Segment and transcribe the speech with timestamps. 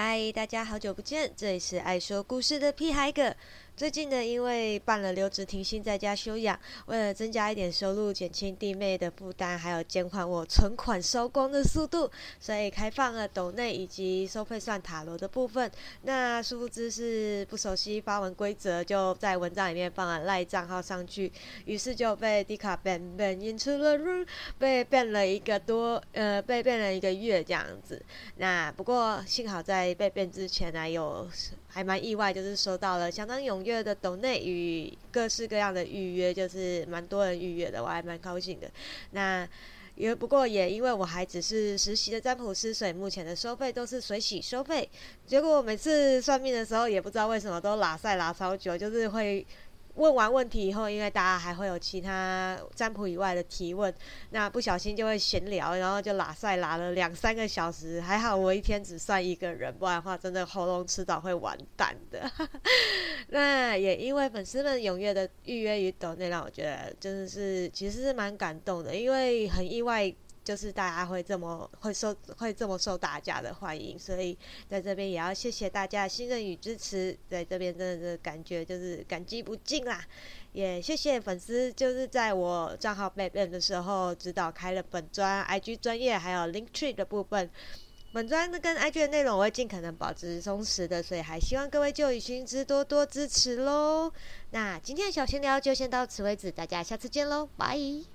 [0.00, 3.34] 嗨，大家好久不见，这里是爱说故事的屁孩哥。
[3.78, 12.10] 最近呢，因为办了留职停薪在家休养，为了增加一点收入，减轻弟妹的负担，还有减缓我存款收光的速度，
[12.40, 15.70] 所以开放了抖内以及收费算塔罗的部分。
[16.02, 21.30] 那殊不知是不熟悉发文规则，就在文章里面放了赖账号上去，
[21.64, 24.26] 于是就被迪卡 ban ban 引出了 room，
[24.58, 28.04] 被变了一个多呃被变了一个月这样子。
[28.38, 31.28] 那不过幸好在被变之前呢，有
[31.78, 38.68] 还蛮意外，就是收到了相当踊跃的抖内与各式各样的预约，就是蛮多人预约的，我还蛮高兴的。
[39.12, 39.48] 那
[39.94, 44.90] 也不过也因为我还只是实习的占卜师，所以目前的收费都是随喜收费。
[45.24, 49.46] 结果每次算命的时候，也不知道为什么都拉赛拉超久，就是会。
[49.98, 53.92] 问完问题以后，因为大家还会有其他占卜以外的提问，
[54.30, 58.00] 那不小心就会闲聊，然后就拉塞拉了两三个小时。
[58.00, 62.30] 还好我一天只算一个人，不然的话真的喉咙迟早会完蛋的。
[63.30, 70.14] 那也因为粉丝们踊跃的预约与抖内，让我觉得真的是其实是蛮感动的，因为很意外。
[70.48, 74.34] 就是大家会这么会受会这么受大家的欢迎，所以
[74.66, 80.02] 在这边也要谢谢大家的信任与支持，在这边真的是感觉就是感激不尽啦。
[80.54, 87.50] 也谢谢粉丝，就是在我账号被变的时候，指导开了本专 IG 专业还有 Link Tree 的部分。
[88.10, 94.10] 本专跟 IG 的内容我会尽可能保持松弛的，所以还希望各位旧雨熏之多多支持喽。
[94.52, 98.08] 那今天的小闲聊就先到此为止，大家下次见喽，拜。